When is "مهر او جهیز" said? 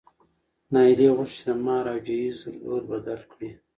1.65-2.37